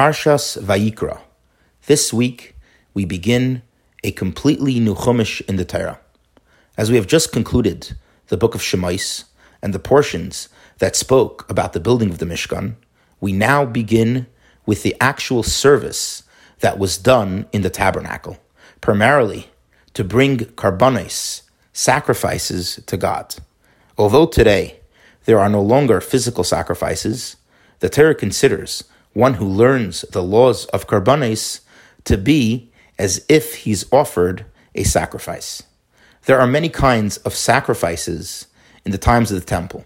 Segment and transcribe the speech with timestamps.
[0.00, 1.20] Parshas Vayikra.
[1.84, 2.56] This week,
[2.94, 3.60] we begin
[4.02, 6.00] a completely new Chumash in the Torah.
[6.78, 7.94] As we have just concluded
[8.28, 9.24] the book of Shemais
[9.60, 12.76] and the portions that spoke about the building of the Mishkan,
[13.20, 14.26] we now begin
[14.64, 16.22] with the actual service
[16.60, 18.38] that was done in the tabernacle,
[18.80, 19.50] primarily
[19.92, 21.42] to bring karbonis,
[21.74, 23.34] sacrifices to God.
[23.98, 24.80] Although today
[25.26, 27.36] there are no longer physical sacrifices,
[27.80, 31.60] the Torah considers one who learns the laws of karbonis
[32.04, 35.62] to be as if he's offered a sacrifice.
[36.26, 38.46] There are many kinds of sacrifices
[38.84, 39.84] in the times of the temple.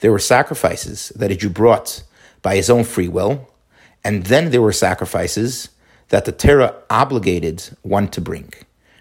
[0.00, 2.02] There were sacrifices that a Jew brought
[2.42, 3.48] by his own free will,
[4.02, 5.68] and then there were sacrifices
[6.08, 8.52] that the Torah obligated one to bring.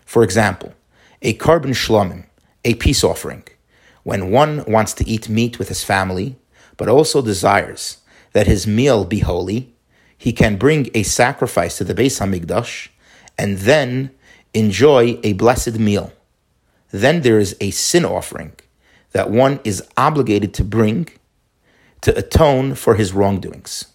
[0.05, 0.73] For example,
[1.21, 2.25] a korban shlomim,
[2.63, 3.43] a peace offering,
[4.03, 6.35] when one wants to eat meat with his family,
[6.77, 7.97] but also desires
[8.33, 9.73] that his meal be holy,
[10.17, 12.89] he can bring a sacrifice to the Beis Hamikdash
[13.37, 14.11] and then
[14.53, 16.11] enjoy a blessed meal.
[16.91, 18.53] Then there is a sin offering
[19.11, 21.07] that one is obligated to bring
[22.01, 23.85] to atone for his wrongdoings.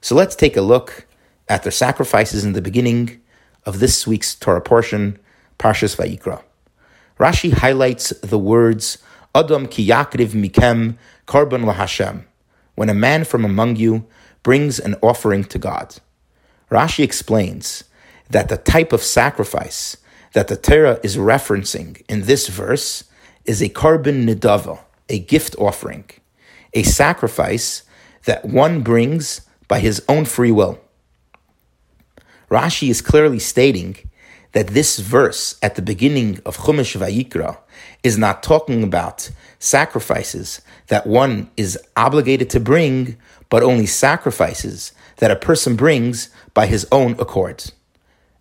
[0.00, 1.06] So let's take a look
[1.48, 3.20] at the sacrifices in the beginning
[3.66, 5.18] of this week's Torah portion,
[5.58, 6.42] Parshas Vayikra.
[7.18, 8.98] Rashi highlights the words
[9.34, 12.24] Adam ki yakriv mikem korban lahashem,
[12.80, 14.06] when a man from among you
[14.42, 15.96] brings an offering to God.
[16.70, 17.84] Rashi explains
[18.30, 19.98] that the type of sacrifice
[20.32, 23.04] that the Torah is referencing in this verse
[23.44, 26.06] is a korban nidava, a gift offering,
[26.72, 27.82] a sacrifice
[28.24, 30.80] that one brings by his own free will.
[32.50, 33.98] Rashi is clearly stating
[34.52, 37.58] that this verse at the beginning of Chumash Vayikra
[38.02, 43.16] is not talking about sacrifices that one is obligated to bring,
[43.48, 47.70] but only sacrifices that a person brings by his own accord.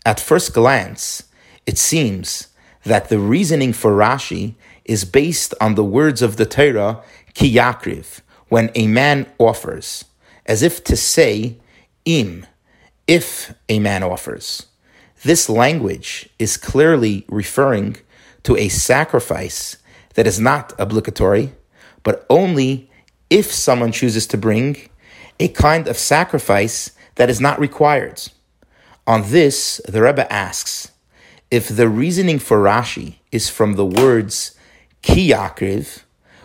[0.05, 1.23] At first glance,
[1.65, 2.47] it seems
[2.83, 7.03] that the reasoning for Rashi is based on the words of the Torah,
[7.33, 10.05] ki yakriv, when a man offers,
[10.45, 11.57] as if to say,
[12.05, 12.47] im,
[13.05, 14.68] if a man offers.
[15.23, 17.97] This language is clearly referring
[18.43, 19.75] to a sacrifice
[20.13, 21.53] that is not obligatory,
[22.03, 22.89] but only
[23.29, 24.89] if someone chooses to bring
[25.37, 28.29] a kind of sacrifice that is not required.
[29.05, 30.91] On this, the Rebbe asks
[31.51, 34.55] if the reasoning for Rashi is from the words
[35.01, 36.03] ki yakriv,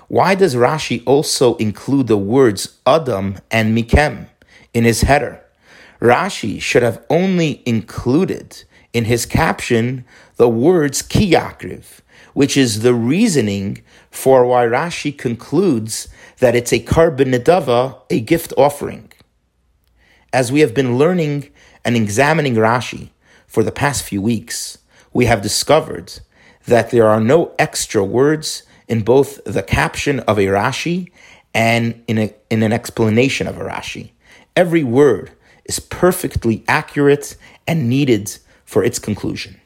[0.08, 4.28] why does Rashi also include the words Adam and Mikem
[4.72, 5.43] in his header?
[6.04, 10.04] Rashi should have only included in his caption
[10.36, 12.00] the words kiyakriv,
[12.34, 16.08] which is the reasoning for why Rashi concludes
[16.40, 19.10] that it's a korban nedava, a gift offering.
[20.30, 21.48] As we have been learning
[21.86, 23.08] and examining Rashi
[23.46, 24.76] for the past few weeks,
[25.14, 26.20] we have discovered
[26.66, 31.10] that there are no extra words in both the caption of a Rashi
[31.54, 34.10] and in, a, in an explanation of a Rashi.
[34.54, 35.30] Every word
[35.64, 37.36] is perfectly accurate
[37.66, 39.60] and needed for its conclusion.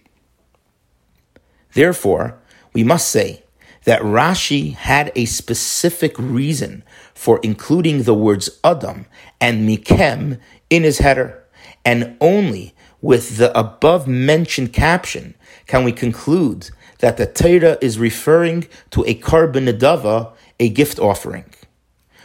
[1.75, 2.39] Therefore,
[2.73, 3.43] we must say
[3.85, 6.83] that Rashi had a specific reason
[7.15, 9.07] for including the words Adam
[9.41, 10.39] and Mikem
[10.69, 11.45] in his header,
[11.85, 15.35] and only with the above mentioned caption
[15.67, 21.47] can we conclude that the Torah is referring to a nedava, a gift offering.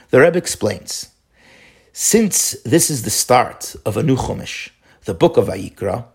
[0.09, 1.12] The Rebbe explains
[1.95, 4.71] since this is the start of a new Chumash,
[5.05, 6.05] the book of Vayikra,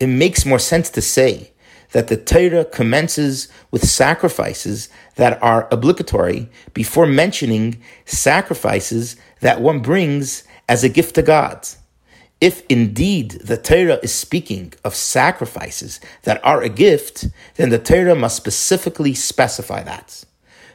[0.00, 1.52] it makes more sense to say
[1.92, 10.44] that the Torah commences with sacrifices that are obligatory before mentioning sacrifices that one brings
[10.70, 11.68] as a gift to God.
[12.40, 17.26] If indeed the Torah is speaking of sacrifices that are a gift,
[17.56, 20.24] then the Torah must specifically specify that.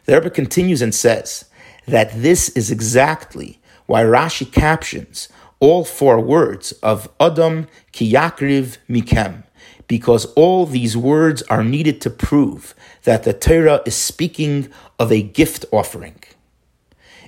[0.03, 1.45] The Rebbe continues and says
[1.88, 5.29] that this is exactly why Rashi captions
[5.59, 9.44] all four words of Adam Kiyakriv Mikem,
[9.88, 14.69] because all these words are needed to prove that the Torah is speaking
[15.00, 16.19] of a gift offering.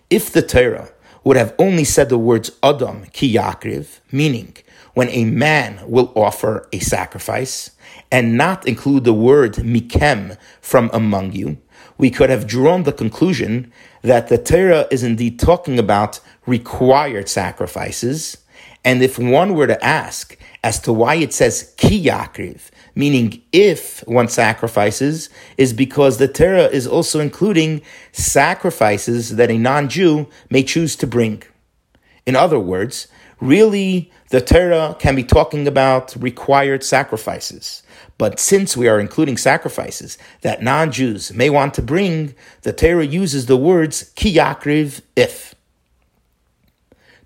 [0.10, 0.90] If the Torah
[1.24, 4.56] would have only said the words Adam Kiyakriv, meaning
[4.94, 7.72] when a man will offer a sacrifice,
[8.12, 11.58] and not include the word Mikem from among you,
[11.98, 13.72] we could have drawn the conclusion
[14.02, 18.38] that the Torah is indeed talking about required sacrifices.
[18.84, 24.06] And if one were to ask as to why it says ki yakriv, meaning if
[24.08, 30.96] one sacrifices, is because the Torah is also including sacrifices that a non-Jew may choose
[30.98, 31.44] to bring.
[32.26, 33.08] In other words,
[33.40, 37.84] Really, the Torah can be talking about required sacrifices.
[38.18, 42.34] But since we are including sacrifices that non Jews may want to bring,
[42.64, 45.54] the Torah uses the words ki yakriv if.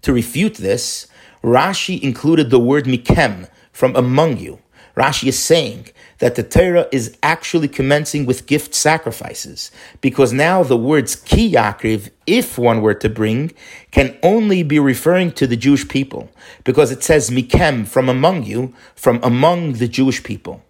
[0.02, 1.08] To refute this,
[1.44, 4.60] Rashi included the word mikem from among you.
[4.98, 5.88] Rashi is saying
[6.20, 9.72] that the Torah is actually commencing with gift sacrifices,
[10.02, 13.54] because now the words ki yakriv, if one were to bring,
[13.92, 16.30] can only be referring to the Jewish people,
[16.66, 20.62] because it says mikem, from among you, from among the Jewish people.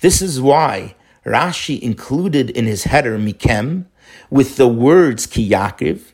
[0.00, 0.94] This is why
[1.24, 3.86] Rashi included in his header mikem
[4.30, 6.12] with the words ki yakriv,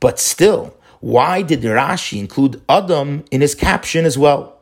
[0.00, 4.60] but still, why did Rashi include Adam in his caption as well?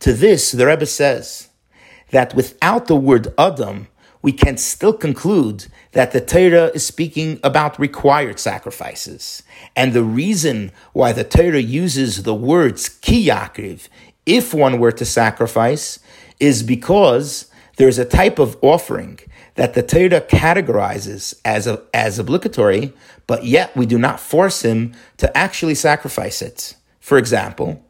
[0.00, 1.48] To this, the Rebbe says,
[2.10, 3.88] that without the word Adam,
[4.20, 9.42] we can still conclude that the Torah is speaking about required sacrifices.
[9.74, 13.88] And the reason why the Torah uses the words ki yakriv,
[14.24, 15.98] if one were to sacrifice,
[16.38, 19.18] is because there's a type of offering
[19.54, 22.92] that the Torah categorizes as, a, as obligatory,
[23.26, 26.76] but yet we do not force him to actually sacrifice it.
[27.00, 27.84] For example,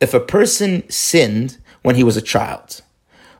[0.00, 2.82] if a person sinned when he was a child,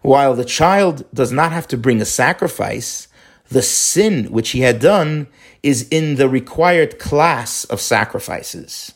[0.02, 3.08] while the child does not have to bring a sacrifice,
[3.49, 5.26] the sin which he had done
[5.62, 8.92] is in the required class of sacrifices.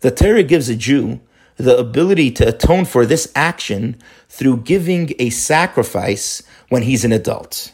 [0.00, 1.20] The Torah gives a Jew
[1.58, 7.72] the ability to atone for this action through giving a sacrifice when he's an adult.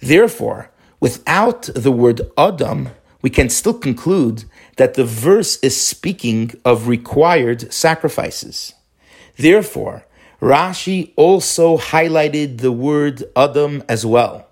[0.00, 2.88] Therefore, without the word Adam,
[3.22, 4.44] we can still conclude
[4.76, 8.72] that the verse is speaking of required sacrifices.
[9.36, 10.06] Therefore,
[10.40, 14.48] Rashi also highlighted the word Adam as well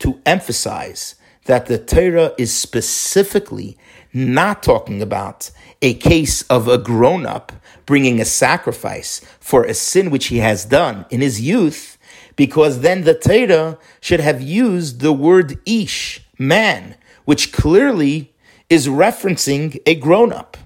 [0.00, 1.14] to emphasize
[1.50, 3.76] that the Torah is specifically
[4.12, 5.50] not talking about
[5.82, 7.50] a case of a grown up
[7.86, 11.98] bringing a sacrifice for a sin which he has done in his youth,
[12.36, 16.94] because then the Torah should have used the word ish, man,
[17.24, 18.32] which clearly
[18.68, 20.56] is referencing a grown up.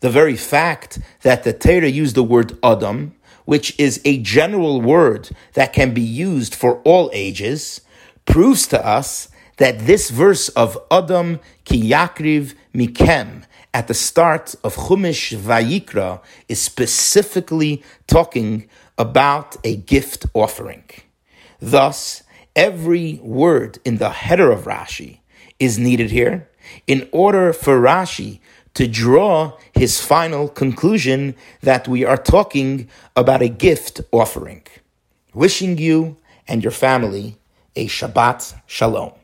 [0.00, 3.14] The very fact that the Torah used the word Adam
[3.44, 7.80] which is a general word that can be used for all ages,
[8.24, 13.44] proves to us that this verse of Adam ki yakriv mikem
[13.74, 18.68] at the start of Chumash Vayikra is specifically talking
[18.98, 20.84] about a gift offering.
[21.60, 22.22] Thus,
[22.54, 25.20] every word in the header of Rashi
[25.58, 26.48] is needed here
[26.86, 28.40] in order for Rashi
[28.74, 34.62] to draw his final conclusion that we are talking about a gift offering.
[35.34, 36.16] Wishing you
[36.48, 37.36] and your family
[37.76, 39.21] a Shabbat Shalom.